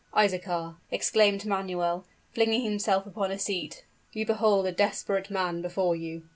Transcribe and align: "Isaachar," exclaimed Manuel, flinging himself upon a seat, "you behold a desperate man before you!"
"Isaachar," 0.15 0.77
exclaimed 0.89 1.45
Manuel, 1.45 2.07
flinging 2.33 2.63
himself 2.63 3.05
upon 3.05 3.29
a 3.29 3.37
seat, 3.37 3.85
"you 4.13 4.25
behold 4.25 4.65
a 4.65 4.71
desperate 4.71 5.29
man 5.29 5.61
before 5.61 5.95
you!" 5.95 6.23